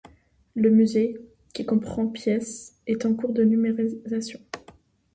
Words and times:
Le 0.55 0.71
musée, 0.71 1.15
qui 1.53 1.63
comprend 1.63 2.07
pièces, 2.07 2.75
est 2.87 3.05
en 3.05 3.13
cours 3.13 3.33
de 3.33 3.43
numérisation. 3.43 4.39